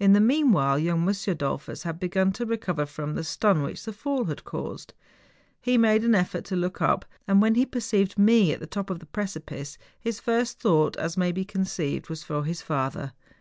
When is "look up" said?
6.56-7.04